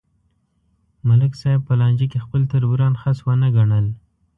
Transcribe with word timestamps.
ملک 1.07 1.33
صاحب 1.41 1.61
په 1.67 1.73
لانجه 1.79 2.05
کې 2.11 2.23
خپل 2.25 2.41
تربوران 2.51 2.93
خس 3.01 3.17
ونه 3.23 3.47
گڼل 3.55 3.85